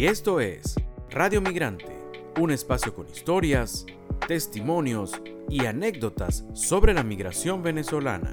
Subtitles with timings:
[0.00, 0.76] Y esto es
[1.10, 1.94] Radio Migrante,
[2.40, 3.84] un espacio con historias,
[4.26, 8.32] testimonios y anécdotas sobre la migración venezolana.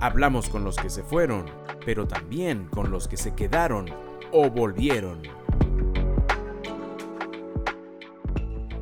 [0.00, 1.44] Hablamos con los que se fueron,
[1.84, 3.84] pero también con los que se quedaron
[4.32, 5.20] o volvieron.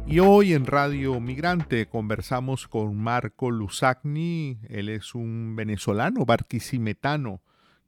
[0.07, 7.43] Y hoy en Radio Migrante conversamos con Marco Lusagni, él es un venezolano barquisimetano,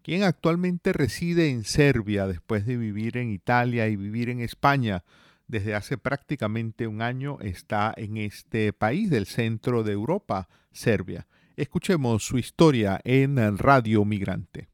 [0.05, 5.03] quien actualmente reside en Serbia después de vivir en Italia y vivir en España.
[5.49, 11.27] Desde hace prácticamente un año está en este país del centro de Europa, Serbia.
[11.57, 14.74] Escuchemos su historia en Radio Migrante.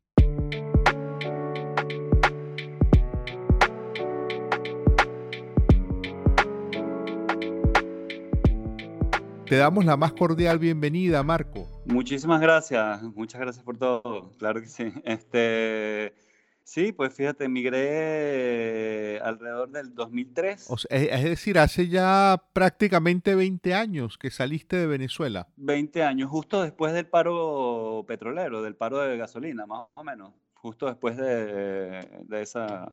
[9.51, 11.67] Te damos la más cordial bienvenida, Marco.
[11.85, 14.93] Muchísimas gracias, muchas gracias por todo, claro que sí.
[15.03, 16.15] Este,
[16.63, 20.69] sí, pues fíjate, emigré alrededor del 2003.
[20.89, 25.49] es decir, hace ya prácticamente 20 años que saliste de Venezuela.
[25.57, 30.87] 20 años, justo después del paro petrolero, del paro de gasolina, más o menos, justo
[30.87, 32.89] después de, de esa,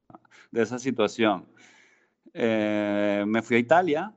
[0.50, 1.45] de esa situación.
[2.34, 4.12] Eh, me fui a Italia,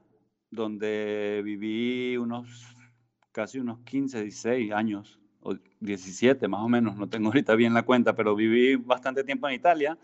[0.50, 2.76] donde viví unos
[3.32, 7.82] casi unos 15, 16 años, o 17 más o menos, no tengo ahorita bien la
[7.82, 9.98] cuenta, pero viví bastante tiempo en Italia,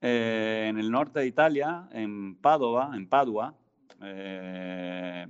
[0.00, 3.54] eh, en el norte de Italia, en Padova, en Padua.
[4.02, 5.26] Eh,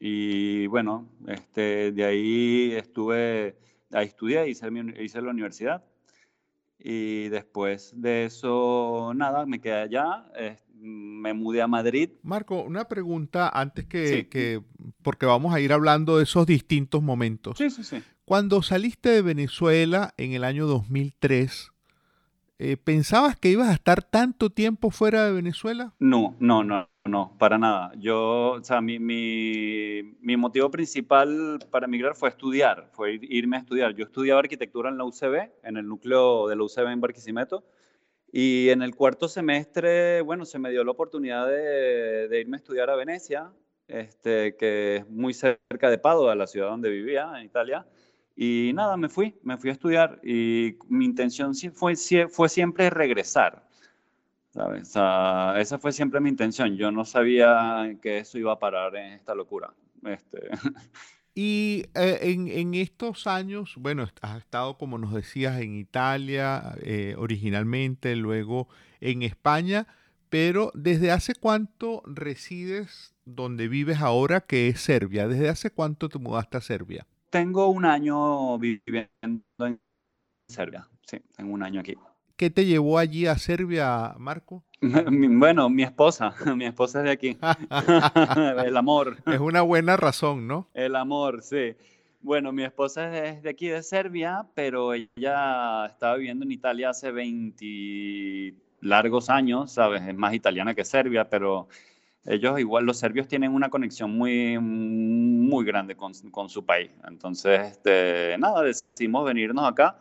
[0.00, 3.56] y bueno, este, de ahí estuve,
[3.92, 4.68] ahí estudié, hice,
[5.00, 5.84] hice la universidad.
[6.78, 10.26] Y después de eso, nada, me quedé allá
[10.84, 12.10] me mudé a Madrid.
[12.22, 14.62] Marco, una pregunta antes que,
[15.02, 17.56] porque vamos a ir hablando de esos distintos momentos.
[17.58, 18.02] Sí, sí, sí.
[18.24, 21.72] Cuando saliste de Venezuela en el año 2003,
[22.58, 25.94] eh, ¿pensabas que ibas a estar tanto tiempo fuera de Venezuela?
[25.98, 27.92] No, no, no, no, para nada.
[27.98, 33.94] Yo, o sea, mi, mi, motivo principal para emigrar fue estudiar, fue irme a estudiar.
[33.94, 37.64] Yo estudiaba arquitectura en la UCB, en el núcleo de la UCB en Barquisimeto
[38.36, 42.90] y en el cuarto semestre, bueno, se me dio la oportunidad de, irme a estudiar
[42.90, 43.52] a Venecia,
[43.86, 47.86] este, que es muy cerca de Padua, la ciudad donde vivía, en Italia.
[48.34, 51.94] Y nada, me fui, me fui a estudiar y mi intención fue,
[52.28, 53.68] fue siempre regresar.
[54.50, 54.88] ¿sabes?
[54.88, 56.76] esa fue siempre mi intención.
[56.76, 59.72] Yo no sabía que eso iba a parar en esta locura.
[60.04, 60.48] Este,
[61.34, 68.14] Y eh, en, estos años, bueno, has estado, como nos decías, en Italia eh, originalmente,
[68.14, 68.68] luego
[69.00, 69.88] en España,
[70.28, 75.26] pero ¿desde hace cuánto resides donde vives ahora, que es Serbia?
[75.26, 77.04] ¿Desde hace cuánto te mudaste a Serbia?
[77.30, 79.08] Tengo un año viviendo
[79.58, 79.80] en
[80.48, 81.96] Serbia, sí, tengo un año aquí.
[82.36, 84.64] ¿Qué te llevó allí a Serbia, Marco?
[84.80, 87.38] Bueno, mi esposa, mi esposa es de aquí.
[88.66, 89.18] el amor.
[89.26, 90.68] Es una buena razón, ¿no?
[90.74, 91.76] El amor, sí.
[92.20, 97.12] Bueno, mi esposa es de aquí, de Serbia, pero ella estaba viviendo en Italia hace
[97.12, 100.02] 20 largos años, ¿sabes?
[100.02, 101.68] Es más italiana que serbia, pero
[102.24, 106.90] ellos igual, los serbios tienen una conexión muy, muy grande con, con su país.
[107.06, 109.98] Entonces, este, nada, decidimos venirnos acá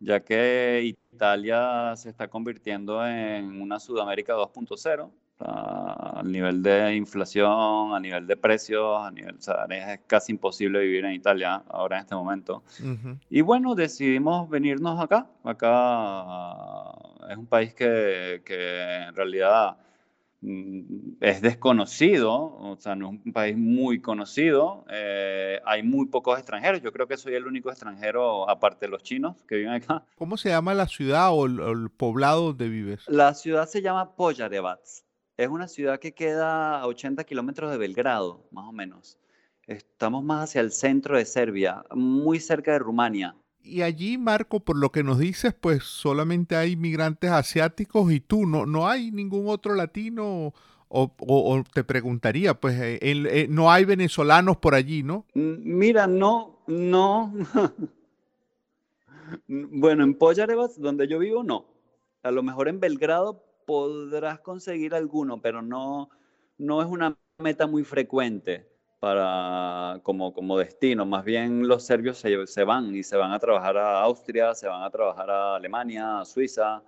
[0.00, 8.00] ya que Italia se está convirtiendo en una Sudamérica 2.0 a nivel de inflación, a
[8.00, 9.36] nivel de precios, a nivel,
[9.70, 12.62] es casi imposible vivir en Italia ahora en este momento.
[13.28, 15.26] Y bueno, decidimos venirnos acá.
[15.44, 16.92] Acá
[17.30, 19.76] es un país que, que en realidad
[21.20, 26.80] es desconocido, o sea, no es un país muy conocido, eh, hay muy pocos extranjeros,
[26.82, 30.04] yo creo que soy el único extranjero, aparte de los chinos que viven acá.
[30.16, 33.02] ¿Cómo se llama la ciudad o el, poblado donde vives?
[33.08, 34.80] La ciudad se llama Pojarevac,
[35.36, 39.18] es una ciudad que queda a 80 kilómetros de Belgrado, más o menos.
[39.66, 43.34] Estamos más hacia el centro de Serbia, muy cerca de Rumania.
[43.66, 48.46] Y allí, Marco, por lo que nos dices, pues solamente hay migrantes asiáticos y tú,
[48.46, 50.54] no, no hay ningún otro latino
[50.88, 55.26] o, te preguntaría, pues eh, eh, no hay venezolanos por allí, ¿no?
[55.34, 57.34] Mm, mira, no, no.
[59.48, 61.66] bueno, en Poyarevas, donde yo vivo, no.
[62.22, 66.08] A lo mejor en Belgrado podrás conseguir alguno, pero no,
[66.56, 71.06] no es una meta muy frecuente para, como, como destino.
[71.06, 74.68] Más bien los serbios se, se, van y se van a trabajar a Austria, se
[74.68, 76.82] van a trabajar a Alemania, a Suiza.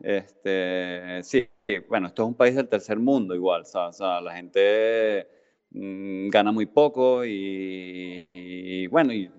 [0.00, 1.48] Este, sí,
[1.88, 5.28] bueno, esto es un país del tercer mundo igual, o sea, la gente
[5.70, 9.30] mm, gana muy poco y, bueno, y,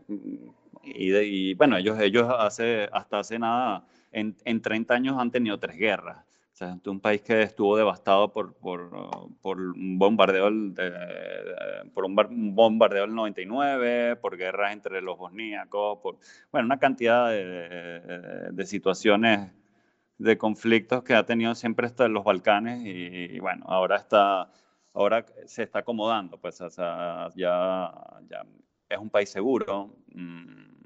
[0.84, 5.78] y, bueno, ellos, ellos hace, hasta hace nada, en, en 30 años han tenido tres
[5.78, 6.26] guerras.
[6.64, 8.90] Sea, es un país que estuvo devastado por, por,
[9.42, 10.50] por un bombardeo
[11.94, 16.18] por un, bombardeo del 99, por guerras entre los bosníacos, por
[16.52, 19.52] bueno, una cantidad de, de situaciones
[20.18, 24.50] de conflictos que ha tenido siempre hasta los Balcanes y, bueno, ahora está
[24.94, 27.92] ahora se está acomodando, pues o sea, ya,
[28.30, 28.46] ya
[28.90, 29.96] es un país seguro.
[30.14, 30.83] Mm,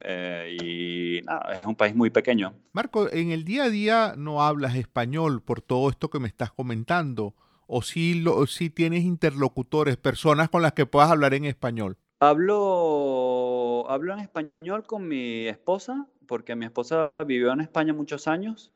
[0.00, 2.54] eh, y nada, es un país muy pequeño.
[2.72, 6.52] Marco, en el día a día no hablas español por todo esto que me estás
[6.52, 7.34] comentando,
[7.66, 11.96] o si, lo, si tienes interlocutores, personas con las que puedas hablar en español.
[12.20, 18.72] Hablo, hablo en español con mi esposa, porque mi esposa vivió en España muchos años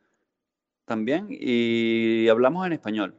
[0.84, 3.14] también, y hablamos en español.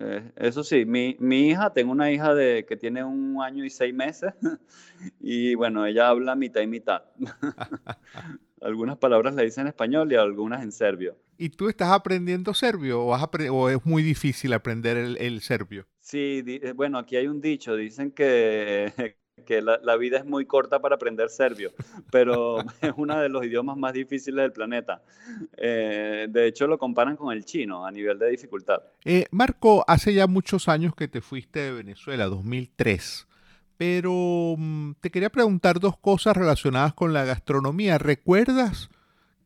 [0.00, 3.70] Eh, eso sí, mi, mi, hija, tengo una hija de, que tiene un año y
[3.70, 4.32] seis meses
[5.20, 7.02] y bueno, ella habla mitad y mitad.
[8.62, 11.16] algunas palabras le dicen en español y algunas en serbio.
[11.36, 15.86] ¿Y tú estás aprendiendo serbio o, o es muy difícil aprender el, el serbio?
[16.00, 18.92] Sí, eh, bueno, aquí hay un dicho, dicen que
[19.42, 21.72] que la, vida es muy corta para aprender serbio,
[22.10, 25.02] pero es uno de los idiomas más difíciles del planeta.
[25.56, 28.82] Eh, de hecho, lo comparan con el chino a nivel de dificultad.
[29.04, 33.26] Eh, Marco, hace ya muchos años que te fuiste de Venezuela, 2003.
[33.76, 37.96] Pero mm, te quería preguntar dos cosas relacionadas con la gastronomía.
[37.96, 38.90] ¿Recuerdas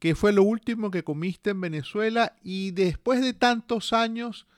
[0.01, 2.35] qué fue lo último que comiste en Venezuela?
[2.43, 4.49] Y después de tantos años,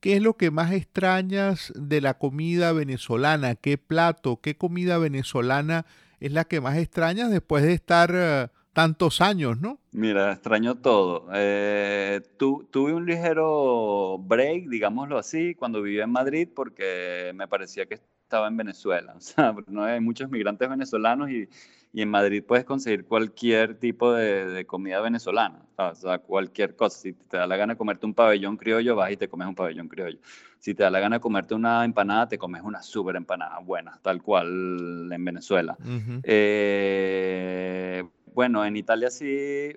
[0.00, 3.54] ¿Qué es lo que más extrañas de la comida venezolana?
[3.54, 5.86] ¿Qué plato, qué comida venezolana
[6.20, 9.78] es la que más extrañas después de estar eh, tantos años, no?
[9.92, 11.28] Mira, extraño todo.
[11.32, 17.94] Eh, tuve un ligero break, digámoslo así, cuando viví en Madrid porque me parecía que
[17.94, 19.14] estaba en Venezuela.
[19.16, 21.48] O sea, no hay muchos migrantes venezolanos y
[21.96, 26.98] y en Madrid puedes conseguir cualquier tipo de, comida venezolana, o sea, cualquier cosa.
[26.98, 29.54] Si te da la gana de comerte un pabellón criollo, vas y te comes un
[29.54, 30.18] pabellón criollo.
[30.58, 33.98] Si te da la gana de comerte una empanada, te comes una súper empanada buena,
[34.02, 35.74] tal cual en Venezuela.
[36.22, 38.04] Eh,
[38.34, 39.70] bueno, en Italia sí...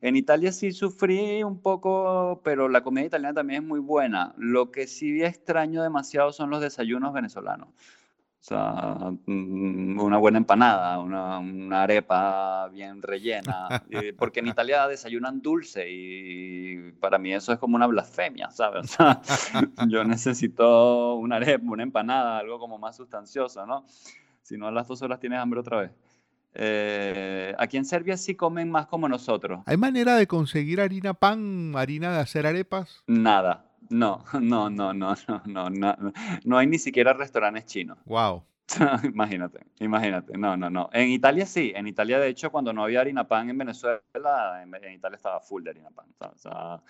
[0.00, 4.34] En Italia sí sufrí un poco, pero la comida italiana también es muy buena.
[4.36, 7.68] Lo que sí extraño demasiado son los desayunos venezolanos.
[8.42, 13.84] O sea, mm, una buena empanada, una, arepa bien rellena,
[14.18, 18.98] porque en Italia desayunan dulce y para mí eso es como una blasfemia, ¿sabes?
[19.00, 19.22] O sea,
[19.86, 23.84] yo necesito una arepa, una empanada, algo como más sustancioso, ¿no?
[24.42, 25.92] Si no, a las dos horas tienes hambre otra vez.
[26.54, 29.60] Eh, aquí en Serbia sí comen más como nosotros.
[29.66, 33.04] ¿Hay manera de conseguir harina pan, harina de hacer arepas?
[33.06, 33.71] Nada,
[34.40, 35.14] no, no, no, no,
[35.46, 36.12] no, no,
[36.44, 37.98] no, hay ni siquiera restaurantes chinos.
[38.06, 38.44] Wow.
[39.04, 40.36] imagínate, imagínate.
[40.38, 40.88] No, no, no.
[40.92, 41.72] En Italia sí.
[41.74, 45.62] En Italia, de hecho, cuando no había harina pan en Venezuela, en, Italia estaba full
[45.62, 46.06] de harina pan.
[46.18, 46.82] O sea,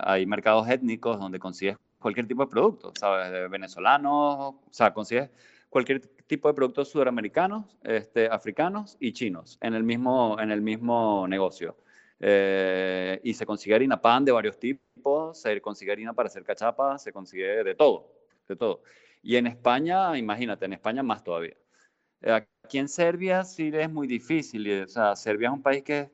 [0.00, 3.30] hay mercados étnicos donde consigues cualquier tipo de producto, ¿sabes?
[3.32, 5.30] De venezolanos, o sea, consigues
[5.70, 11.26] cualquier tipo de productos sudamericanos, este, africanos y chinos en el mismo, en el mismo
[11.26, 11.76] negocio.
[12.20, 14.84] Eh, y se consigue harina pan de varios tipos,
[15.32, 18.10] se consigue harina para hacer cachapas, se consigue de todo,
[18.48, 18.82] de todo.
[19.22, 21.56] Y en España, imagínate, en España más todavía.
[22.22, 26.10] Aquí en Serbia sí es muy difícil, o sea, Serbia es un país que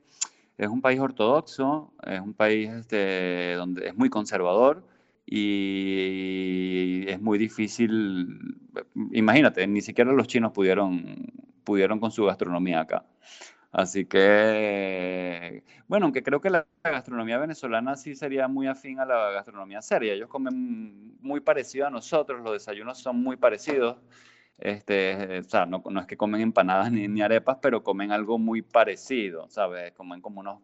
[0.57, 4.83] es un país ortodoxo, es un país este, donde es muy conservador
[5.25, 8.57] y es muy difícil,
[9.11, 11.31] imagínate, ni siquiera los chinos pudieron,
[11.63, 13.05] pudieron con su gastronomía acá.
[13.71, 19.31] Así que, bueno, aunque creo que la gastronomía venezolana sí sería muy afín a la
[19.31, 20.13] gastronomía serbia.
[20.13, 23.97] Ellos comen muy parecido a nosotros, los desayunos son muy parecidos.
[24.57, 28.37] Este, o sea, no, no es que comen empanadas ni, ni, arepas, pero comen algo
[28.37, 29.93] muy parecido, ¿sabes?
[29.93, 30.59] Comen como, unos,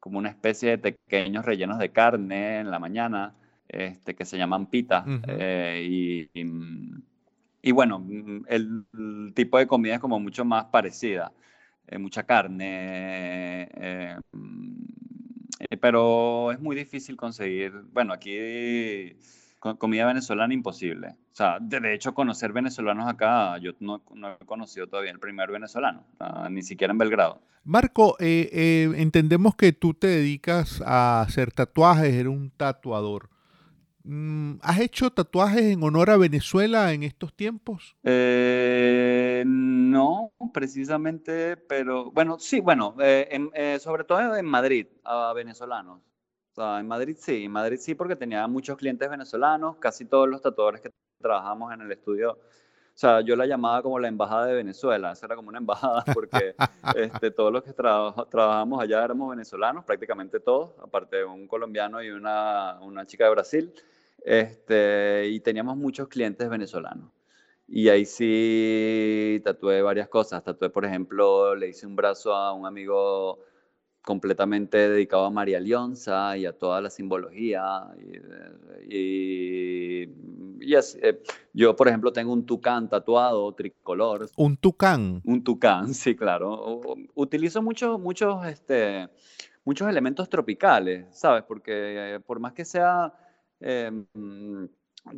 [0.00, 3.36] como una especie de pequeños rellenos de carne en la mañana,
[3.68, 5.04] este, que se llaman pita.
[5.28, 6.30] Eh, y,
[7.62, 8.04] y, bueno,
[8.48, 11.32] el, el tipo de comida es como mucho más parecida.
[11.90, 14.16] Eh, mucha carne, eh,
[15.58, 19.16] eh, pero es muy difícil conseguir, bueno, aquí
[19.78, 21.08] comida venezolana imposible.
[21.32, 24.02] O sea, de, hecho, conocer venezolanos acá, yo no,
[24.40, 26.04] he conocido todavía el primer venezolano,
[26.50, 27.40] ni siquiera en Belgrado.
[27.64, 33.30] Marco, entendemos que tú te dedicas a hacer tatuajes, eres un tatuador.
[34.10, 37.94] Mm, ¿Has hecho tatuajes en honor a Venezuela en estos tiempos?
[38.02, 46.00] Eh, no, precisamente, pero bueno, sí, bueno, eh, eh, sobre todo en Madrid, a venezolanos.
[46.52, 50.26] O sea, en Madrid sí, en Madrid sí, porque tenía muchos clientes venezolanos, casi todos
[50.26, 52.38] los tatuadores que trabajamos en el estudio
[52.98, 56.56] sea, yo la llamaba como la embajada de Venezuela, esa era como una embajada porque
[56.96, 62.10] este, todos los que trabajamos allá éramos venezolanos, prácticamente todos, aparte de un colombiano y
[62.10, 63.72] una, una chica de Brasil,
[64.24, 67.10] este, y teníamos muchos clientes venezolanos.
[67.66, 70.42] Y ahí sí tatué varias cosas.
[70.42, 73.40] Tatué, por ejemplo, le hice un brazo a un amigo
[74.02, 77.88] completamente dedicado a María Leonza y a toda la simbología.
[78.88, 80.08] Y,
[80.60, 81.20] y, así, eh,
[81.52, 84.30] yo, por ejemplo, tengo un tucán tatuado, tricolor.
[84.38, 85.20] ¿Un tucán?
[85.26, 86.80] Un tucán, sí, claro.
[87.14, 89.10] Utilizo muchos, muchos, este,
[89.62, 91.44] muchos elementos tropicales, ¿sabes?
[91.46, 93.12] Porque eh, por más que sea...
[93.60, 94.06] Em,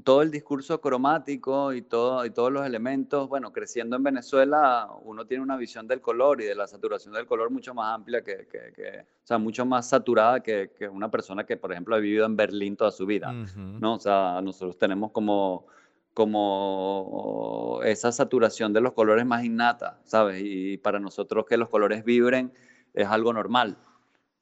[0.05, 5.27] todo el discurso cromático y, todo, y todos los elementos, bueno, creciendo en Venezuela, uno
[5.27, 8.47] tiene una visión del color y de la saturación del color mucho más amplia, que,
[8.47, 12.25] que, o sea, mucho más saturada que, que, una persona que, por ejemplo, ha vivido
[12.27, 13.95] en Berlín toda su vida, ¿no?
[13.95, 15.67] O sea, nosotros tenemos como,
[16.15, 20.41] como esa saturación de los colores más innata, ¿sabes?
[20.45, 22.53] Y para nosotros que los colores vibren
[22.95, 23.77] es algo normal.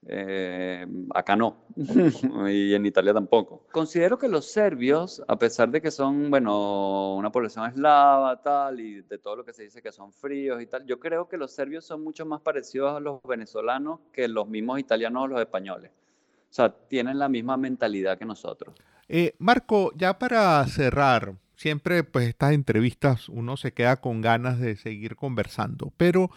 [0.06, 1.66] Eh, acá no,
[2.48, 3.66] y en Italia tampoco.
[3.72, 9.02] Considero que los serbios, a pesar de que son, bueno, una población eslava, tal, y
[9.02, 11.52] de todo lo que se dice que son fríos y tal, yo creo que los
[11.52, 15.90] serbios son mucho más parecidos a los venezolanos que los mismos italianos o los españoles.
[16.50, 18.74] O sea, tienen la misma mentalidad que nosotros.
[19.08, 24.76] Eh, Marco, ya para cerrar, siempre pues estas entrevistas uno se queda con ganas de
[24.76, 26.30] seguir conversando, pero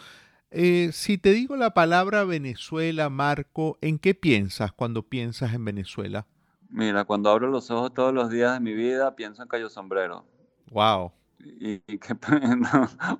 [0.51, 6.27] eh, si te digo la palabra Venezuela, Marco, ¿en qué piensas cuando piensas en Venezuela?
[6.69, 10.25] Mira, cuando abro los ojos todos los días de mi vida, pienso en Cayo Sombrero.
[10.71, 11.11] Wow.
[11.39, 12.15] Y, y que,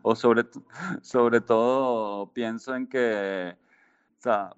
[0.02, 0.46] o sobre,
[1.02, 3.56] sobre todo pienso en que
[4.22, 4.54] o sea,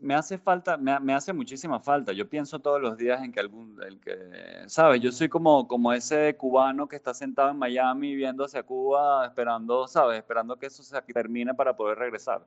[0.00, 2.12] me hace falta, me, me, hace muchísima falta.
[2.12, 5.00] Yo pienso todos los días en que algún, el que, ¿sabes?
[5.00, 9.88] Yo soy como, como ese cubano que está sentado en Miami viendo hacia Cuba, esperando,
[9.88, 10.18] ¿sabes?
[10.18, 12.42] Esperando que eso se termine para poder regresar.
[12.42, 12.46] O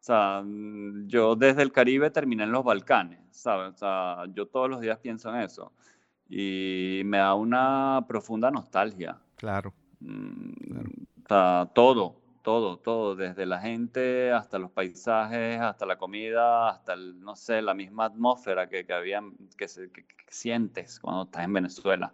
[0.00, 3.74] sea, mm, yo desde el Caribe terminé en los Balcanes, ¿sabes?
[3.74, 5.70] O sea, yo todos los días pienso en eso.
[6.28, 9.16] Y me da una profunda nostalgia.
[9.36, 9.72] Claro.
[10.00, 10.90] Mm, claro.
[11.24, 16.94] O sea, todo, todo, todo, desde la gente hasta los paisajes, hasta la comida, hasta,
[16.94, 19.22] el, no sé, la misma atmósfera que, que, había,
[19.56, 22.12] que, que, sientes cuando estás en Venezuela.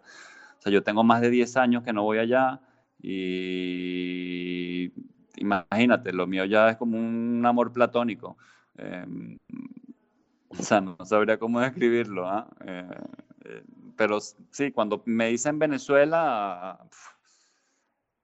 [0.59, 2.61] O sea, yo tengo más de 10 años que no voy allá
[3.01, 4.91] y
[5.37, 8.37] imagínate, lo mío ya es como un amor platónico.
[8.77, 9.37] Eh,
[10.49, 12.47] o sea, no sabría cómo describirlo, ¿ah?
[12.65, 12.87] eh,
[13.45, 13.63] eh,
[13.95, 16.79] pero sí, cuando me dicen Venezuela,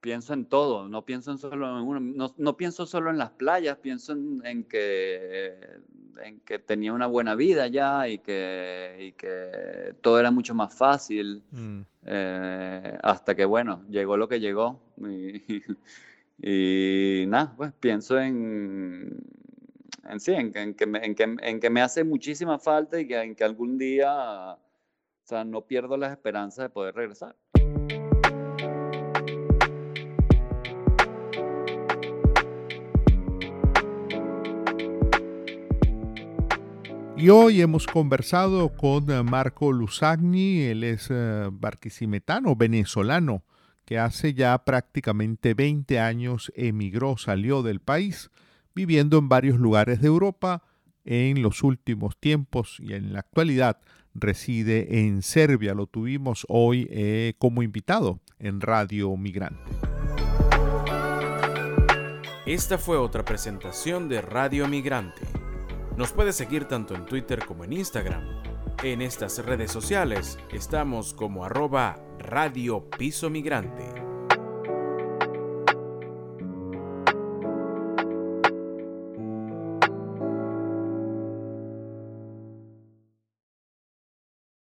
[0.06, 3.80] pienso en todo, no pienso solo en uno, no, no, pienso solo en las playas,
[3.80, 5.58] pienso en, en, que,
[6.24, 10.76] en que tenía una buena vida ya y que, y que todo era mucho más
[10.76, 11.82] fácil, mm.
[12.06, 14.80] eh, hasta que bueno, llegó lo que llegó.
[15.00, 15.64] Y,
[17.24, 19.24] y nada, pues pienso en,
[20.08, 23.08] en sí, en, en, que me, en, que, en que me hace muchísima falta y
[23.08, 24.60] que, en que algún día, o
[25.24, 27.36] sea, no pierdo las esperanzas de poder regresar.
[37.18, 43.44] Y hoy hemos conversado con eh, Marco Lusagni, él es uh, barquisimetano, venezolano,
[43.86, 48.32] que hace ya prácticamente 20 años emigró, salió del país,
[48.74, 50.64] viviendo en varios lugares de Europa.
[51.06, 53.80] En los últimos tiempos y en la actualidad
[54.16, 55.76] reside en Serbia.
[55.76, 59.62] Lo tuvimos hoy eh, como invitado en Radio Migrante.
[62.46, 65.22] Esta fue otra presentación de Radio Migrante.
[65.98, 68.22] Nos puedes seguir tanto en Twitter como en Instagram.
[68.84, 74.05] En estas redes sociales estamos como arroba Radio Piso Migrante.